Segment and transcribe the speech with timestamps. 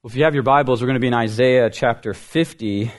[0.00, 2.92] Well, if you have your Bibles, we're going to be in Isaiah chapter 50.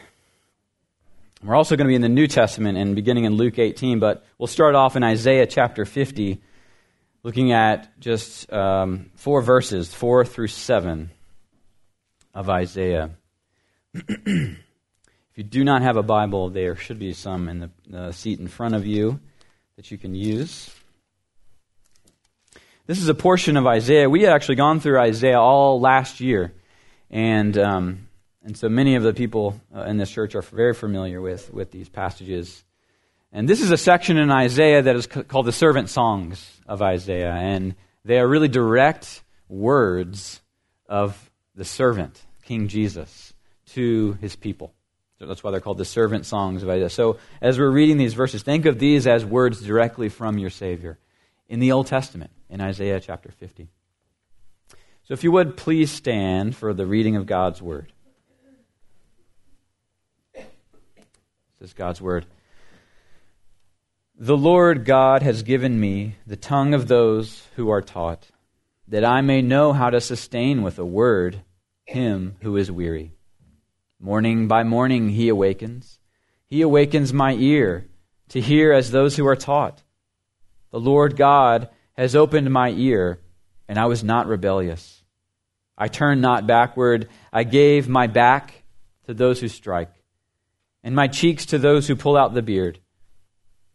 [1.41, 4.25] We're also going to be in the New Testament and beginning in Luke 18, but
[4.38, 6.41] we'll start off in Isaiah chapter 50,
[7.23, 11.09] looking at just um, four verses, four through seven
[12.33, 13.11] of Isaiah.
[13.93, 14.57] if
[15.36, 18.50] you do not have a Bible, there should be some in the, the seat in
[18.50, 19.21] front of you
[19.77, 20.70] that you can use.
[22.88, 24.09] This is a portion of Isaiah.
[24.09, 26.52] We had actually gone through Isaiah all last year.
[27.10, 28.07] And, um,
[28.44, 31.72] and so many of the people uh, in this church are very familiar with, with
[31.72, 32.63] these passages.
[33.31, 37.34] And this is a section in Isaiah that is called the servant songs of Isaiah.
[37.34, 40.41] And they are really direct words
[40.88, 43.34] of the servant, King Jesus,
[43.73, 44.73] to his people.
[45.20, 46.89] So that's why they're called the servant songs of Isaiah.
[46.89, 50.98] So as we're reading these verses, think of these as words directly from your Savior
[51.50, 53.70] in the Old Testament, in Isaiah chapter 50.
[55.09, 57.91] So if you would please stand for the reading of God's Word.
[60.36, 60.45] This
[61.61, 62.28] is God's Word.
[64.16, 68.28] The Lord God has given me the tongue of those who are taught,
[68.88, 71.42] that I may know how to sustain with a word
[71.86, 73.14] him who is weary.
[74.00, 75.98] Morning by morning he awakens.
[76.45, 77.88] He awakens my ear
[78.28, 79.81] to hear as those who are taught.
[80.70, 83.20] The Lord God has opened my ear,
[83.67, 84.98] and I was not rebellious.
[85.80, 87.08] I turned not backward.
[87.31, 88.63] I gave my back
[89.05, 89.94] to those who strike,
[90.83, 92.80] and my cheeks to those who pull out the beard.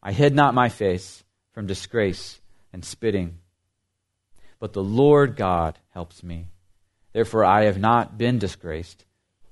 [0.02, 2.40] I hid not my face from disgrace
[2.72, 3.38] and spitting.
[4.60, 6.48] But the Lord God helps me.
[7.12, 9.04] Therefore I have not been disgraced.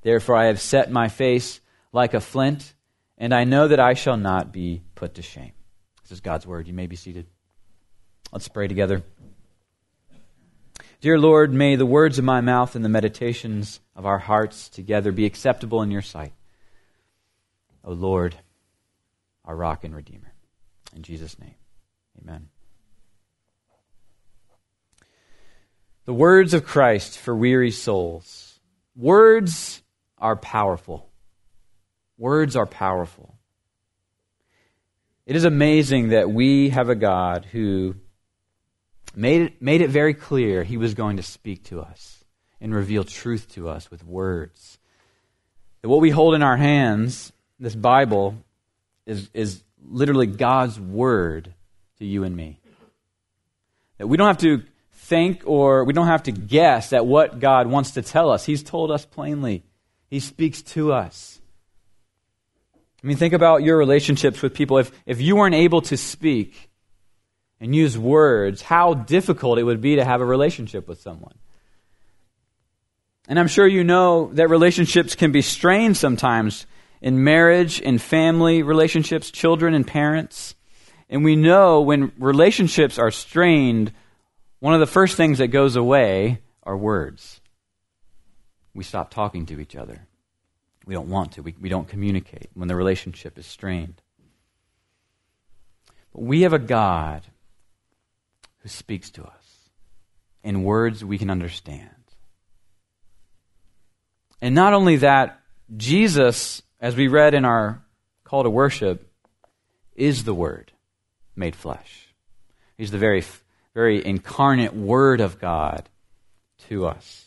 [0.02, 1.60] Therefore I have set my face
[1.92, 2.74] like a flint,
[3.16, 5.52] and I know that I shall not be put to shame.
[6.02, 6.66] This is God's word.
[6.66, 7.26] You may be seated.
[8.32, 9.02] Let's pray together.
[11.02, 15.10] Dear Lord, may the words of my mouth and the meditations of our hearts together
[15.10, 16.32] be acceptable in your sight.
[17.82, 18.36] O Lord,
[19.44, 20.32] our rock and redeemer.
[20.94, 21.56] In Jesus' name,
[22.22, 22.50] amen.
[26.04, 28.60] The words of Christ for weary souls.
[28.94, 29.82] Words
[30.18, 31.10] are powerful.
[32.16, 33.34] Words are powerful.
[35.26, 37.96] It is amazing that we have a God who
[39.14, 42.24] made it, made it very clear he was going to speak to us
[42.60, 44.78] and reveal truth to us with words.
[45.82, 48.36] That what we hold in our hands, this Bible,
[49.06, 51.52] is, is literally God's word
[51.98, 52.60] to you and me.
[53.98, 54.62] That we don't have to
[54.92, 58.46] think or we don't have to guess at what God wants to tell us.
[58.46, 59.64] He's told us plainly,
[60.08, 61.40] He speaks to us.
[63.02, 64.78] I mean, think about your relationships with people.
[64.78, 66.70] If, if you weren't able to speak,
[67.62, 71.34] and use words, how difficult it would be to have a relationship with someone.
[73.28, 76.66] And I'm sure you know that relationships can be strained sometimes
[77.00, 80.56] in marriage, in family relationships, children and parents.
[81.08, 83.92] And we know when relationships are strained,
[84.58, 87.40] one of the first things that goes away are words.
[88.74, 90.08] We stop talking to each other.
[90.84, 91.42] We don't want to.
[91.42, 94.02] We, we don't communicate when the relationship is strained.
[96.12, 97.22] But we have a God
[98.62, 99.70] who speaks to us
[100.42, 101.88] in words we can understand.
[104.40, 105.40] And not only that,
[105.76, 107.82] Jesus, as we read in our
[108.24, 109.08] call to worship,
[109.94, 110.72] is the Word
[111.36, 112.08] made flesh.
[112.76, 113.22] He's the very,
[113.74, 115.88] very incarnate Word of God
[116.68, 117.26] to us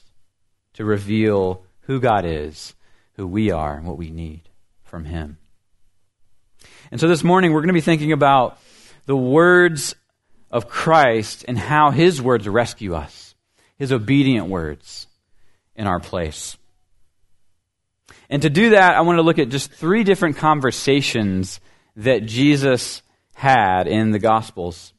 [0.74, 2.76] to reveal who God is,
[3.14, 4.50] who we are, and what we need
[4.84, 5.38] from Him.
[6.92, 8.60] And so this morning we're going to be thinking about
[9.06, 9.96] the words
[10.56, 13.36] of Christ and how his words rescue us,
[13.78, 15.06] his obedient words
[15.76, 16.56] in our place.
[18.30, 21.60] And to do that, I want to look at just three different conversations
[21.98, 23.02] that Jesus
[23.34, 24.94] had in the Gospels.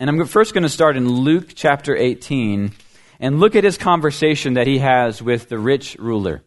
[0.00, 2.72] And I'm first going to start in Luke chapter 18
[3.20, 6.42] and look at his conversation that he has with the rich ruler.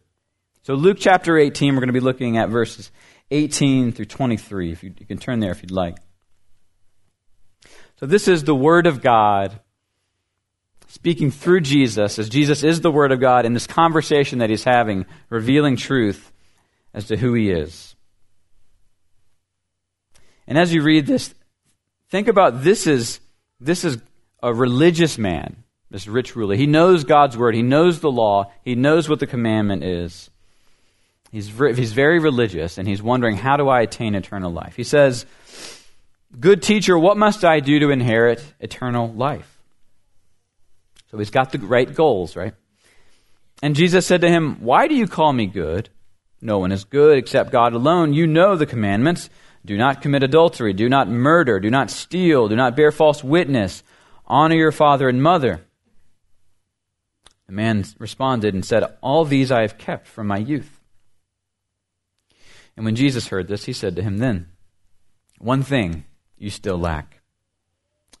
[0.64, 2.90] So, Luke chapter 18, we're going to be looking at verses
[3.30, 4.70] 18 through 23.
[4.70, 5.96] If you, you can turn there if you'd like.
[8.02, 9.60] So, this is the Word of God
[10.88, 14.64] speaking through Jesus, as Jesus is the Word of God in this conversation that he's
[14.64, 16.32] having, revealing truth
[16.92, 17.94] as to who he is.
[20.48, 21.32] And as you read this,
[22.08, 23.20] think about this is,
[23.60, 23.98] this is
[24.42, 26.56] a religious man, this rich ruler.
[26.56, 30.28] He knows God's Word, he knows the law, he knows what the commandment is.
[31.30, 34.74] He's, he's very religious, and he's wondering, how do I attain eternal life?
[34.74, 35.24] He says,
[36.38, 39.60] Good teacher, what must I do to inherit eternal life?
[41.10, 42.54] So he's got the right goals, right?
[43.62, 45.90] And Jesus said to him, Why do you call me good?
[46.40, 48.14] No one is good except God alone.
[48.14, 49.30] You know the commandments.
[49.64, 50.72] Do not commit adultery.
[50.72, 51.60] Do not murder.
[51.60, 52.48] Do not steal.
[52.48, 53.84] Do not bear false witness.
[54.26, 55.60] Honor your father and mother.
[57.46, 60.80] The man responded and said, All these I have kept from my youth.
[62.76, 64.48] And when Jesus heard this, he said to him, Then,
[65.38, 66.04] one thing
[66.42, 67.20] you still lack.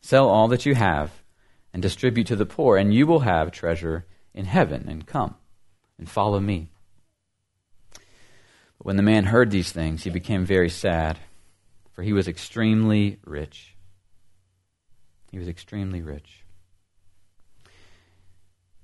[0.00, 1.22] Sell all that you have
[1.72, 5.34] and distribute to the poor, and you will have treasure in heaven, and come
[5.98, 6.70] and follow me.
[7.92, 11.18] But when the man heard these things, he became very sad,
[11.92, 13.74] for he was extremely rich.
[15.30, 16.44] He was extremely rich.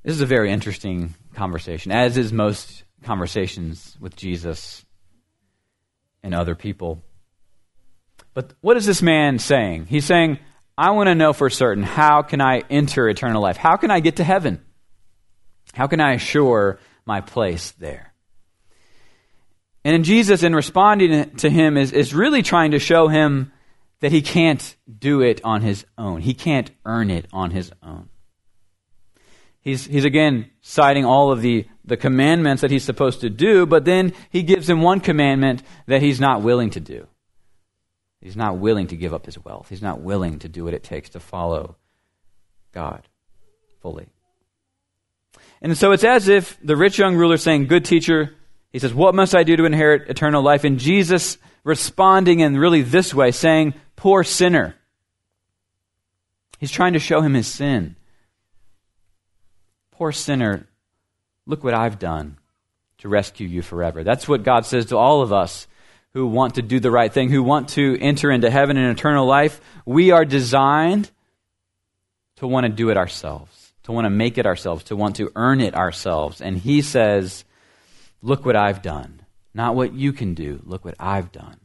[0.02, 4.84] This is a very interesting conversation, as is most conversations with Jesus
[6.22, 7.02] and other people.
[8.38, 9.86] But what is this man saying?
[9.86, 10.38] He's saying,
[10.76, 13.56] I want to know for certain how can I enter eternal life?
[13.56, 14.60] How can I get to heaven?
[15.72, 18.14] How can I assure my place there?
[19.84, 23.50] And Jesus, in responding to him, is, is really trying to show him
[24.02, 26.20] that he can't do it on his own.
[26.20, 28.08] He can't earn it on his own.
[29.62, 33.84] He's, he's again citing all of the, the commandments that he's supposed to do, but
[33.84, 37.08] then he gives him one commandment that he's not willing to do.
[38.20, 39.68] He's not willing to give up his wealth.
[39.68, 41.76] He's not willing to do what it takes to follow
[42.72, 43.06] God
[43.80, 44.08] fully.
[45.62, 48.34] And so it's as if the rich young ruler saying, Good teacher,
[48.72, 50.64] he says, What must I do to inherit eternal life?
[50.64, 54.74] And Jesus responding in really this way, saying, Poor sinner.
[56.58, 57.96] He's trying to show him his sin.
[59.92, 60.66] Poor sinner,
[61.46, 62.38] look what I've done
[62.98, 64.02] to rescue you forever.
[64.02, 65.66] That's what God says to all of us
[66.18, 69.26] who want to do the right thing, who want to enter into heaven and eternal
[69.26, 69.60] life.
[69.86, 71.10] We are designed
[72.36, 75.32] to want to do it ourselves to want to make it ourselves, to want to
[75.34, 76.42] earn it ourselves.
[76.42, 77.46] And he says,
[78.20, 79.22] Look what I've done.
[79.54, 80.60] Not what you can do.
[80.66, 81.58] Look what I've done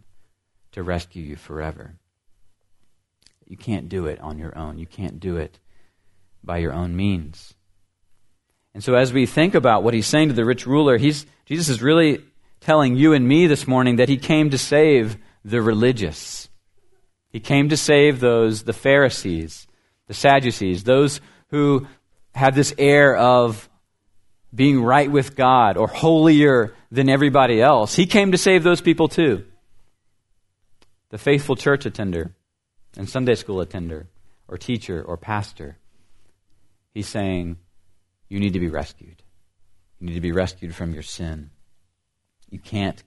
[0.72, 1.96] to rescue you forever.
[3.46, 4.78] You can't do it on your own.
[4.78, 5.60] You can't do it
[6.46, 7.56] by your own means.
[8.74, 11.68] And so, as we think about what he's saying to the rich ruler, he's, Jesus
[11.68, 12.24] is really
[12.64, 16.50] telling you and me this morning that he came to save the religious.
[17.30, 19.68] He came to save those, the Pharisees,
[20.08, 21.20] the Sadducees, those
[21.50, 21.88] who
[22.34, 23.70] have this air of
[24.56, 27.96] being right with God or holier than everybody else.
[27.96, 29.46] He came to save those people too.
[31.10, 32.34] The faithful church attender
[32.96, 34.08] and Sunday school attender
[34.48, 35.78] or teacher or pastor.
[36.94, 37.58] He's saying,
[38.30, 39.22] You need to be rescued.
[40.00, 41.50] You need to be rescued from your sin.
[42.54, 43.02] You can't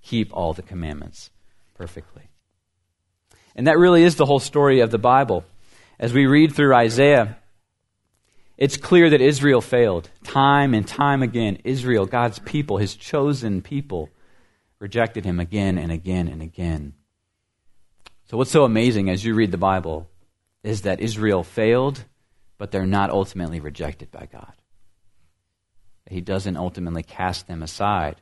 [0.00, 1.30] keep all the commandments
[1.74, 2.30] perfectly.
[3.56, 5.44] And that really is the whole story of the Bible.
[5.98, 7.36] As we read through Isaiah,
[8.56, 10.08] it's clear that Israel failed.
[10.22, 14.08] Time and time again, Israel, God's people, his chosen people,
[14.78, 16.94] rejected him again and again and again.
[18.30, 20.08] So, what's so amazing as you read the Bible
[20.62, 22.04] is that Israel failed,
[22.56, 24.52] but they're not ultimately rejected by God.
[26.08, 28.21] He doesn't ultimately cast them aside.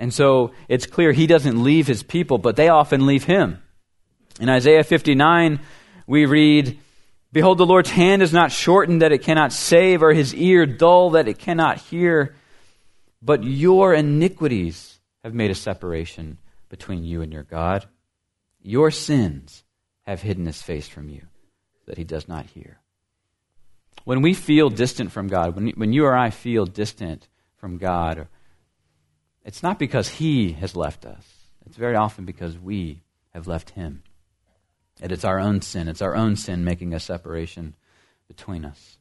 [0.00, 3.62] And so it's clear he doesn't leave his people, but they often leave him.
[4.40, 5.60] In Isaiah 59,
[6.06, 6.78] we read,
[7.32, 11.10] Behold, the Lord's hand is not shortened that it cannot save, or his ear dull
[11.10, 12.34] that it cannot hear.
[13.20, 16.38] But your iniquities have made a separation
[16.70, 17.84] between you and your God.
[18.62, 19.64] Your sins
[20.06, 21.26] have hidden his face from you,
[21.84, 22.80] that he does not hear.
[24.04, 27.28] When we feel distant from God, when, when you or I feel distant
[27.58, 28.26] from God,
[29.44, 31.24] it's not because he has left us.
[31.66, 34.02] It's very often because we have left him.
[35.00, 35.88] And it's our own sin.
[35.88, 37.74] It's our own sin making a separation
[38.28, 38.98] between us.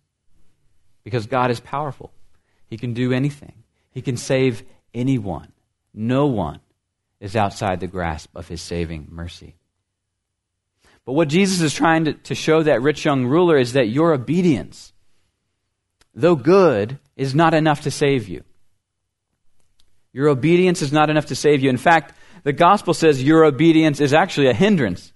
[1.04, 2.12] Because God is powerful.
[2.68, 5.52] He can do anything, He can save anyone.
[5.94, 6.60] No one
[7.20, 9.56] is outside the grasp of His saving mercy.
[11.06, 14.14] But what Jesus is trying to, to show that rich young ruler is that your
[14.14, 14.94] obedience,
[16.14, 18.44] though good, is not enough to save you.
[20.14, 21.70] Your obedience is not enough to save you.
[21.70, 25.14] In fact, the gospel says your obedience is actually a hindrance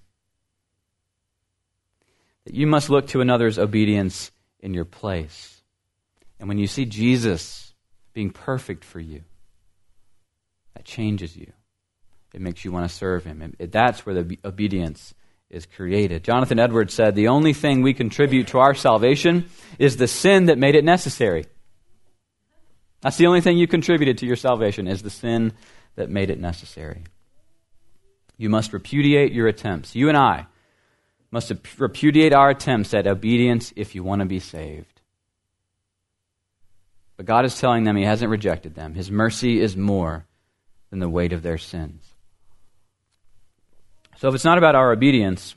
[2.44, 5.62] that you must look to another's obedience in your place.
[6.38, 7.74] And when you see Jesus
[8.12, 9.22] being perfect for you,
[10.74, 11.52] that changes you.
[12.34, 13.54] It makes you want to serve him.
[13.58, 15.14] It, that's where the obedience
[15.50, 16.24] is created.
[16.24, 19.46] Jonathan Edwards said, The only thing we contribute to our salvation
[19.78, 21.46] is the sin that made it necessary.
[23.04, 25.52] That's the only thing you contributed to your salvation, is the sin
[25.96, 27.04] that made it necessary.
[28.38, 29.94] You must repudiate your attempts.
[29.94, 30.46] You and I
[31.30, 35.02] must repudiate our attempts at obedience if you want to be saved.
[37.18, 38.94] But God is telling them He hasn't rejected them.
[38.94, 40.24] His mercy is more
[40.88, 42.02] than the weight of their sins.
[44.16, 45.54] So if it's not about our obedience,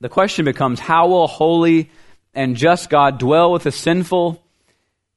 [0.00, 1.90] the question becomes how will holy
[2.34, 4.44] and just God dwell with a sinful,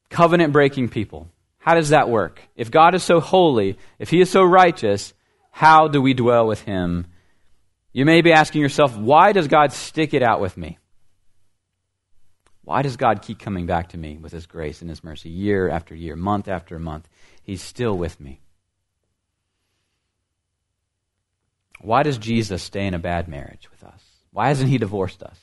[0.10, 1.28] covenant breaking people?
[1.62, 2.42] How does that work?
[2.56, 5.14] If God is so holy, if He is so righteous,
[5.52, 7.06] how do we dwell with Him?
[7.94, 10.80] You may be asking yourself, why does God stick it out with me?
[12.64, 15.70] Why does God keep coming back to me with His grace and His mercy year
[15.70, 17.08] after year, month after month?
[17.44, 18.42] He's still with me.
[21.80, 24.02] Why does Jesus stay in a bad marriage with us?
[24.32, 25.38] Why hasn't He divorced us?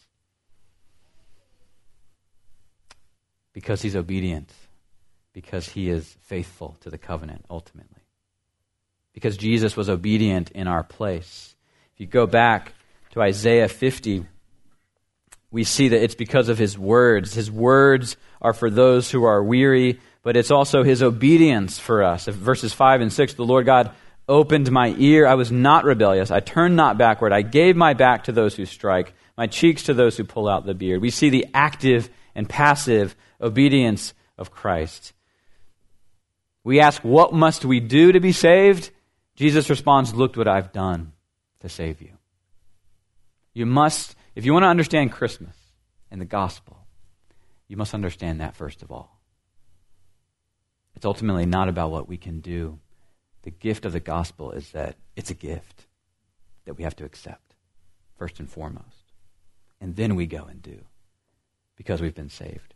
[3.53, 4.53] Because He's obedient,
[5.39, 8.03] because He is faithful to the covenant ultimately,
[9.13, 11.55] because Jesus was obedient in our place.
[11.95, 12.73] If you go back
[13.13, 14.27] to Isaiah 50,
[15.53, 17.35] we see that it's because of his words.
[17.35, 22.27] His words are for those who are weary, but it's also his obedience for us.
[22.27, 23.93] Verses 5 and 6 the Lord God
[24.29, 25.25] opened my ear.
[25.25, 26.33] I was not rebellious.
[26.33, 27.33] I turned not backward.
[27.33, 30.67] I gave my back to those who strike, my cheeks to those who pull out
[30.67, 31.01] the beard.
[31.01, 35.13] We see the active and passive obedience of Christ.
[36.69, 38.91] We ask, What must we do to be saved?
[39.37, 41.13] Jesus responds, Look what I've done
[41.61, 42.13] to save you.
[43.55, 45.57] You must if you want to understand Christmas
[46.11, 46.77] and the gospel,
[47.69, 49.19] you must understand that first of all.
[50.95, 52.79] It's ultimately not about what we can do.
[53.45, 55.87] The gift of the gospel is that it's a gift
[56.67, 57.55] that we have to accept,
[58.19, 59.15] first and foremost.
[59.81, 60.85] And then we go and do
[61.77, 62.75] because we've been saved.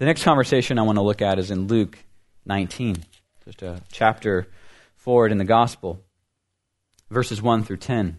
[0.00, 1.98] The next conversation I want to look at is in Luke
[2.46, 3.04] 19,
[3.44, 4.48] just a chapter
[4.94, 6.00] forward in the gospel,
[7.10, 8.16] verses 1 through 10.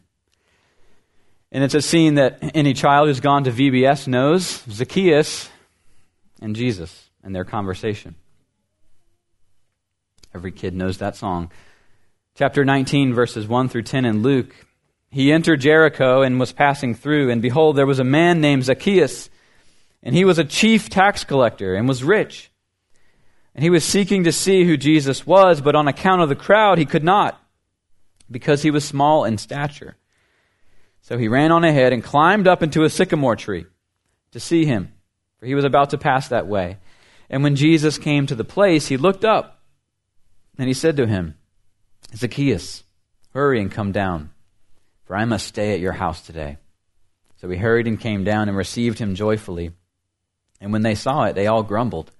[1.51, 5.49] And it's a scene that any child who's gone to VBS knows Zacchaeus
[6.39, 8.13] and Jesus and their conversation.
[10.35, 11.51] Every kid knows that song.
[12.35, 14.53] Chapter 19, verses 1 through 10 in Luke.
[15.09, 19.30] He entered Jericho and was passing through, and behold, there was a man named Zacchaeus,
[20.03, 22.51] and he was a chief tax collector and was rich.
[23.53, 26.77] And he was seeking to see who Jesus was, but on account of the crowd,
[26.77, 27.41] he could not,
[28.29, 29.97] because he was small in stature.
[31.01, 33.65] So he ran on ahead and climbed up into a sycamore tree
[34.31, 34.93] to see him,
[35.37, 36.77] for he was about to pass that way.
[37.29, 39.61] And when Jesus came to the place, he looked up
[40.57, 41.35] and he said to him,
[42.15, 42.83] Zacchaeus,
[43.33, 44.31] hurry and come down,
[45.05, 46.57] for I must stay at your house today.
[47.37, 49.71] So he hurried and came down and received him joyfully.
[50.61, 52.11] And when they saw it, they all grumbled.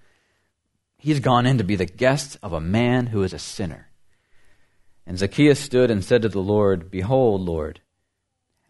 [0.97, 3.87] He's gone in to be the guest of a man who is a sinner.
[5.05, 7.79] And Zacchaeus stood and said to the Lord, Behold, Lord,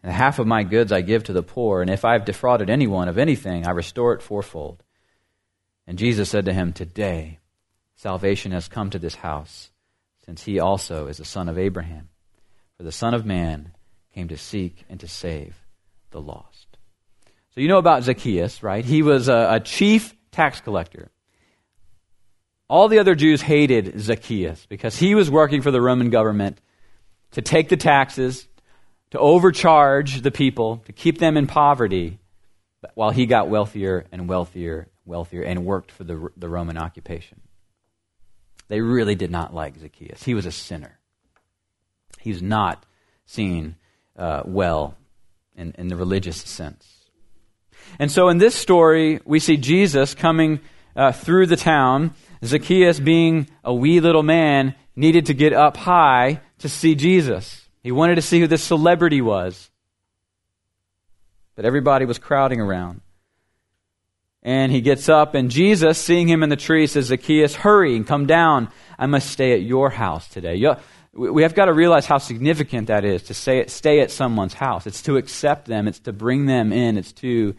[0.02, 2.68] and half of my goods I give to the poor, and if I have defrauded
[2.68, 4.82] anyone of anything, I restore it fourfold.
[5.86, 7.38] And Jesus said to him, Today
[7.96, 9.70] salvation has come to this house,
[10.24, 12.08] since he also is the son of Abraham.
[12.76, 13.72] For the Son of Man
[14.12, 15.54] came to seek and to save
[16.10, 16.71] the lost.
[17.54, 18.84] So you know about Zacchaeus, right?
[18.84, 21.10] He was a, a chief tax collector.
[22.68, 26.60] All the other Jews hated Zacchaeus because he was working for the Roman government
[27.32, 28.48] to take the taxes,
[29.10, 32.18] to overcharge the people, to keep them in poverty,
[32.94, 37.42] while he got wealthier and wealthier, wealthier, and worked for the, the Roman occupation.
[38.68, 40.22] They really did not like Zacchaeus.
[40.22, 40.98] He was a sinner.
[42.18, 42.86] He's not
[43.26, 43.76] seen
[44.16, 44.96] uh, well
[45.54, 47.01] in, in the religious sense.
[47.98, 50.60] And so in this story, we see Jesus coming
[50.96, 52.14] uh, through the town.
[52.44, 57.68] Zacchaeus, being a wee little man, needed to get up high to see Jesus.
[57.82, 59.70] He wanted to see who this celebrity was.
[61.54, 63.00] But everybody was crowding around.
[64.42, 68.04] And he gets up, and Jesus, seeing him in the tree, says, Zacchaeus, hurry and
[68.04, 68.70] come down.
[68.98, 70.60] I must stay at your house today.
[71.12, 74.86] We have got to realize how significant that is to stay, stay at someone's house.
[74.86, 77.54] It's to accept them, it's to bring them in, it's to,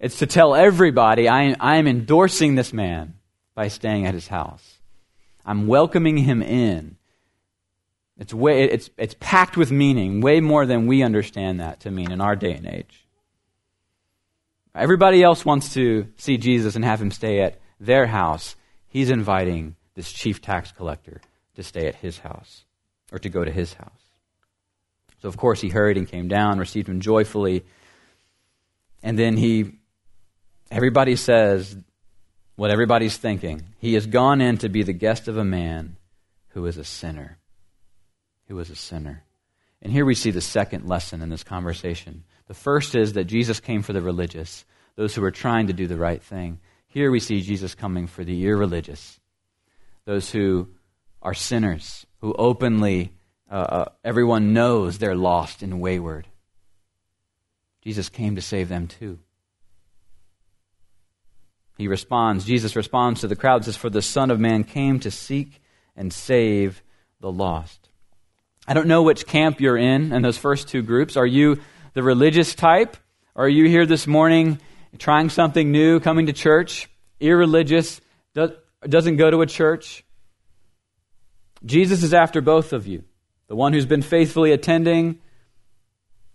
[0.00, 3.14] it's to tell everybody, I, I am endorsing this man
[3.54, 4.78] by staying at his house.
[5.44, 6.96] I'm welcoming him in.
[8.18, 12.10] It's, way, it's, it's packed with meaning, way more than we understand that to mean
[12.10, 13.06] in our day and age.
[14.74, 18.54] Everybody else wants to see Jesus and have him stay at their house.
[18.86, 21.20] He's inviting this chief tax collector
[21.56, 22.64] to stay at his house
[23.10, 23.90] or to go to his house.
[25.20, 27.64] So, of course, he hurried and came down, received him joyfully.
[29.02, 29.78] And then he,
[30.70, 31.76] everybody says
[32.56, 33.62] what everybody's thinking.
[33.78, 35.96] He has gone in to be the guest of a man
[36.48, 37.38] who is a sinner
[38.48, 39.22] Who is a sinner.
[39.80, 42.24] And here we see the second lesson in this conversation.
[42.46, 44.64] The first is that Jesus came for the religious,
[44.96, 46.58] those who were trying to do the right thing.
[46.88, 49.20] Here we see Jesus coming for the irreligious,
[50.04, 50.68] those who
[51.20, 53.12] are sinners, who openly,
[53.50, 56.26] uh, uh, everyone knows they're lost and wayward.
[57.82, 59.18] Jesus came to save them too.
[61.78, 65.12] He responds, Jesus responds to the crowd, says, For the Son of Man came to
[65.12, 65.62] seek
[65.96, 66.82] and save
[67.20, 67.88] the lost.
[68.66, 71.16] I don't know which camp you're in in those first two groups.
[71.16, 71.60] Are you
[71.94, 72.96] the religious type?
[73.34, 74.58] Or are you here this morning
[74.98, 78.00] trying something new, coming to church, irreligious,
[78.34, 78.50] does,
[78.82, 80.04] doesn't go to a church?
[81.64, 83.04] Jesus is after both of you.
[83.46, 85.20] The one who's been faithfully attending,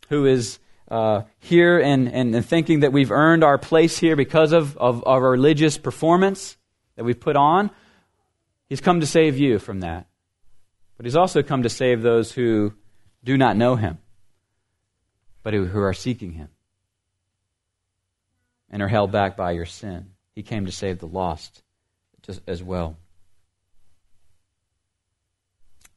[0.09, 0.57] who is
[0.93, 5.03] uh, here and, and, and, thinking that we've earned our place here because of, of,
[5.07, 6.55] our religious performance
[6.95, 7.71] that we've put on.
[8.69, 10.05] He's come to save you from that.
[10.95, 12.75] But he's also come to save those who
[13.23, 13.97] do not know him,
[15.41, 16.49] but who, are seeking him
[18.69, 20.11] and are held back by your sin.
[20.35, 21.63] He came to save the lost
[22.45, 22.97] as well.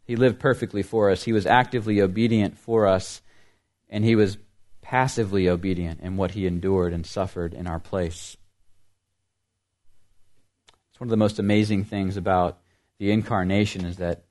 [0.05, 1.25] He lived perfectly for us.
[1.25, 3.21] He was actively obedient for us,
[3.91, 4.39] and he was
[4.87, 8.37] passively obedient in what he endured and suffered in our place.
[10.91, 12.59] It's one of the most amazing things about
[13.01, 14.23] the incarnation is that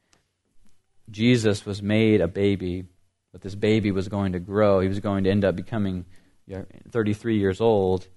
[1.11, 2.85] Jesus was made a baby,
[3.33, 4.79] but this baby was going to grow.
[4.79, 6.05] He was going to end up becoming
[6.89, 8.07] 33 years old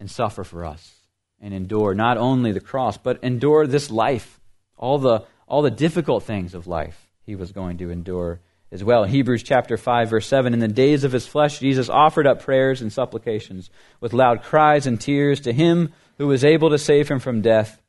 [0.00, 0.94] and suffer for us
[1.38, 4.40] and endure not only the cross, but endure this life,
[4.78, 8.40] all the, all the difficult things of life he was going to endure
[8.72, 9.04] as well.
[9.04, 12.80] Hebrews chapter 5 verse 7 in the days of his flesh Jesus offered up prayers
[12.80, 17.20] and supplications with loud cries and tears to him who was able to save him
[17.20, 17.80] from death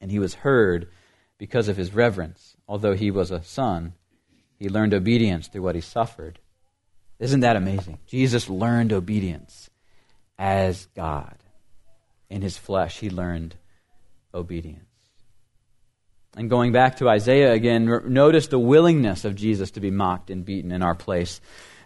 [0.00, 0.88] and he was heard
[1.38, 2.56] because of his reverence.
[2.68, 3.94] Although he was a son,
[4.58, 6.38] he learned obedience through what he suffered.
[7.18, 7.98] Isn't that amazing?
[8.06, 9.70] Jesus learned obedience
[10.38, 11.36] as God.
[12.28, 13.54] In his flesh, he learned
[14.32, 14.93] obedience.
[16.36, 20.44] And going back to Isaiah again, notice the willingness of Jesus to be mocked and
[20.44, 21.40] beaten in our place.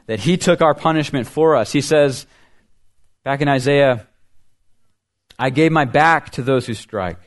[0.06, 1.70] That he took our punishment for us.
[1.70, 2.26] He says,
[3.24, 4.06] back in Isaiah,
[5.38, 7.20] I gave my back to those who strike.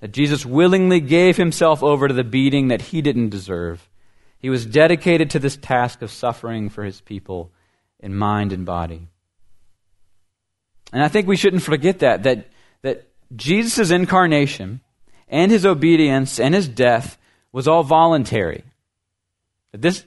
[0.00, 3.88] That Jesus willingly gave himself over to the beating that he didn't deserve.
[4.38, 7.52] He was dedicated to this task of suffering for his people
[7.98, 9.08] in mind and body.
[10.92, 12.48] And I think we shouldn't forget that, that,
[12.82, 14.80] that Jesus' incarnation
[15.30, 17.16] and his obedience and his death
[17.52, 18.64] was all voluntary.
[19.72, 20.04] This,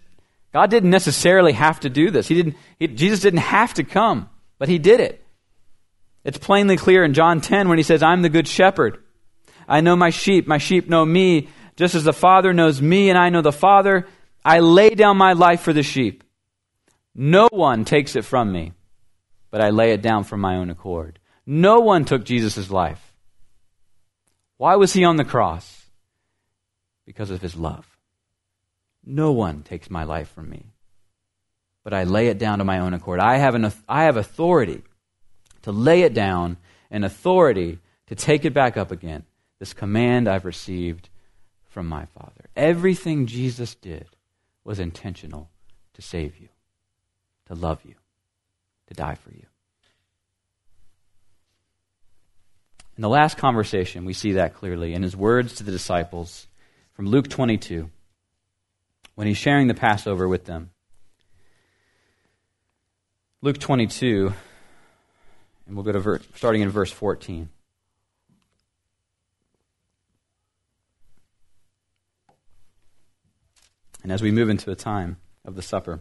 [0.52, 2.28] God didn't necessarily have to do this.
[2.28, 5.26] He didn't, he, Jesus didn't have to come, but he did it.
[6.24, 9.02] It's plainly clear in John 10 when he says, I'm the good shepherd.
[9.68, 13.18] I know my sheep, my sheep know me, just as the Father knows me and
[13.18, 14.08] I know the Father.
[14.44, 16.24] I lay down my life for the sheep.
[17.16, 18.74] No one takes it from me,
[19.52, 21.20] but I lay it down from my own accord.
[21.46, 23.13] No one took Jesus' life.
[24.64, 25.88] Why was he on the cross?
[27.06, 27.86] Because of his love.
[29.06, 30.68] No one takes my life from me,
[31.84, 33.20] but I lay it down to my own accord.
[33.20, 34.84] I have, an, I have authority
[35.64, 36.56] to lay it down
[36.90, 39.26] and authority to take it back up again.
[39.60, 41.10] This command I've received
[41.66, 42.46] from my Father.
[42.56, 44.08] Everything Jesus did
[44.64, 45.50] was intentional
[45.94, 46.48] to save you,
[47.48, 47.96] to love you,
[48.88, 49.44] to die for you.
[52.96, 56.48] In the last conversation, we see that clearly in his words to the disciples
[56.94, 57.90] from Luke 22
[59.16, 60.70] when he's sharing the Passover with them.
[63.42, 64.32] Luke 22,
[65.66, 67.50] and we'll go to ver- starting in verse 14.
[74.04, 76.00] And as we move into a time of the supper,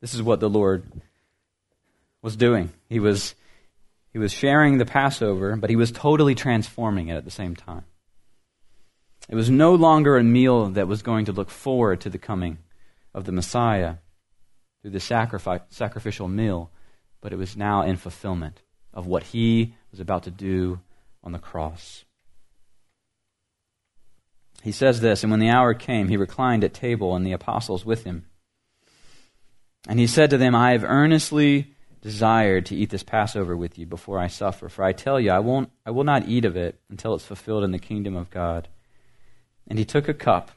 [0.00, 0.84] this is what the Lord
[2.22, 2.72] was doing.
[2.88, 3.34] He was
[4.14, 7.84] he was sharing the Passover, but he was totally transforming it at the same time.
[9.28, 12.58] It was no longer a meal that was going to look forward to the coming
[13.12, 13.96] of the Messiah
[14.80, 16.70] through the sacrificial meal,
[17.20, 20.78] but it was now in fulfillment of what he was about to do
[21.24, 22.04] on the cross.
[24.62, 27.84] He says this, and when the hour came, he reclined at table and the apostles
[27.84, 28.26] with him.
[29.88, 31.73] And he said to them, I have earnestly
[32.04, 34.68] desired to eat this Passover with you before I suffer.
[34.68, 37.64] For I tell you, I, won't, I will not eat of it until it's fulfilled
[37.64, 38.68] in the kingdom of God.
[39.66, 40.50] And he took a cup.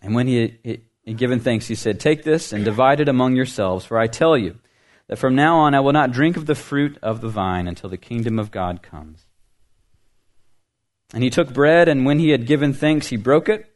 [0.00, 3.84] And when he had, given thanks, he said, Take this and divide it among yourselves,
[3.84, 4.60] for I tell you
[5.08, 7.90] that from now on I will not drink of the fruit of the vine until
[7.90, 9.26] the kingdom of God comes.
[11.12, 13.68] And he took bread, and when he had given thanks, he broke it,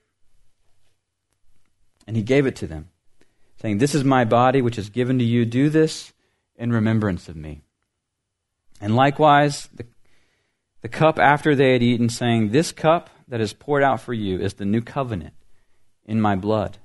[2.06, 2.90] and he gave it to them
[3.60, 5.44] saying, This is my body which is given to you.
[5.44, 6.12] Do this
[6.56, 7.62] in remembrance of me.
[8.80, 9.86] And likewise, the,
[10.82, 14.38] the cup after they had eaten, saying, This cup that is poured out for you
[14.38, 15.34] is the new covenant
[16.04, 16.78] in my blood.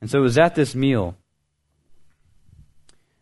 [0.00, 1.16] And so it was at this meal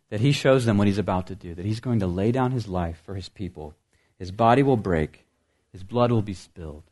[0.09, 2.51] that he shows them what he's about to do, that he's going to lay down
[2.51, 3.73] his life for his people.
[4.19, 5.25] His body will break,
[5.71, 6.83] his blood will be spilled.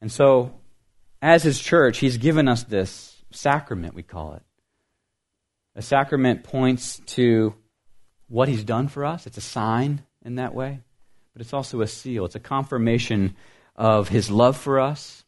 [0.00, 0.54] And so,
[1.20, 4.42] as his church, he's given us this sacrament, we call it.
[5.74, 7.54] A sacrament points to
[8.28, 10.80] what he's done for us, it's a sign in that way,
[11.32, 13.36] but it's also a seal, it's a confirmation
[13.76, 15.24] of his love for us.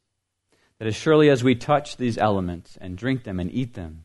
[0.78, 4.04] That as surely as we touch these elements and drink them and eat them,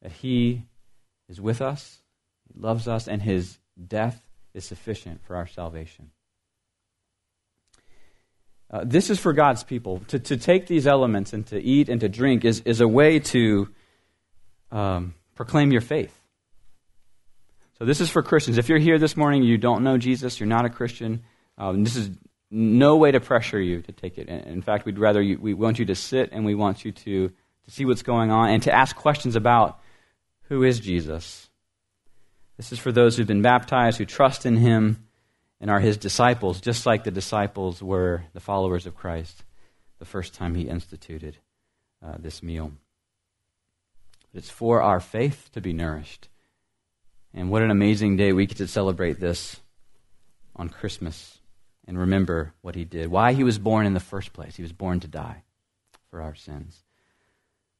[0.00, 0.62] that he
[1.28, 2.02] is with us,
[2.46, 4.22] he loves us, and his death
[4.54, 6.10] is sufficient for our salvation.
[8.72, 10.00] Uh, this is for God's people.
[10.08, 13.18] To, to take these elements and to eat and to drink is, is a way
[13.18, 13.68] to
[14.70, 16.18] um, proclaim your faith.
[17.78, 18.58] So, this is for Christians.
[18.58, 21.22] If you're here this morning, you don't know Jesus, you're not a Christian,
[21.58, 22.10] um, this is
[22.50, 24.28] no way to pressure you to take it.
[24.28, 27.28] In fact, we'd rather you, we want you to sit and we want you to,
[27.28, 29.80] to see what's going on and to ask questions about
[30.48, 31.48] who is Jesus.
[32.58, 35.08] This is for those who've been baptized, who trust in him,
[35.62, 39.44] and are his disciples, just like the disciples were the followers of Christ
[40.00, 41.36] the first time he instituted
[42.04, 42.72] uh, this meal.
[44.34, 46.28] It's for our faith to be nourished.
[47.32, 49.60] And what an amazing day we get to celebrate this
[50.56, 51.38] on Christmas
[51.86, 54.56] and remember what he did, why he was born in the first place.
[54.56, 55.44] He was born to die
[56.10, 56.82] for our sins.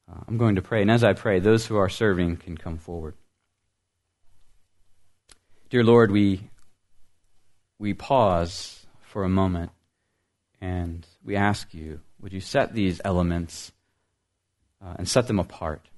[0.09, 2.79] Uh, I'm going to pray, and as I pray, those who are serving can come
[2.79, 3.15] forward.
[5.69, 6.51] Dear Lord, we,
[7.83, 9.73] we pause for a moment
[10.61, 13.73] and we ask you, would you set these elements
[14.81, 15.89] uh, and set them apart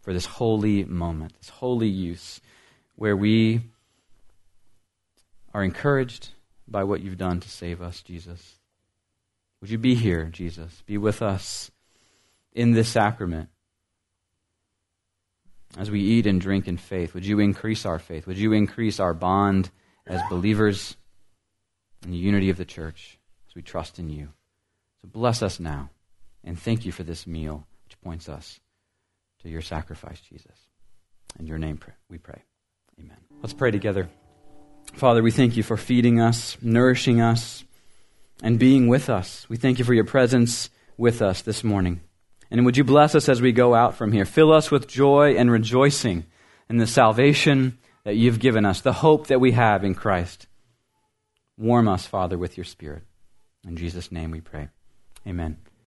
[0.00, 2.40] for this holy moment, this holy use,
[2.96, 3.60] where we
[5.54, 6.30] are encouraged
[6.66, 8.56] by what you've done to save us, Jesus.
[9.60, 10.82] Would you be here, Jesus?
[10.86, 11.70] Be with us
[12.52, 13.48] in this sacrament.
[15.76, 18.26] As we eat and drink in faith, would you increase our faith?
[18.26, 19.70] Would you increase our bond
[20.04, 20.96] as believers
[22.04, 24.28] in the unity of the church as we trust in you?
[25.02, 25.90] So bless us now
[26.44, 28.60] and thank you for this meal which points us
[29.42, 30.56] to your sacrifice, Jesus.
[31.38, 32.42] In your name we pray.
[32.98, 33.16] Amen.
[33.42, 34.08] Let's pray together.
[34.94, 37.64] Father, we thank you for feeding us, nourishing us,
[38.42, 39.46] and being with us.
[39.48, 42.00] We thank you for your presence with us this morning.
[42.50, 44.24] And would you bless us as we go out from here?
[44.24, 46.24] Fill us with joy and rejoicing
[46.68, 50.46] in the salvation that you've given us, the hope that we have in Christ.
[51.58, 53.02] Warm us, Father, with your Spirit.
[53.66, 54.68] In Jesus' name we pray.
[55.26, 55.58] Amen.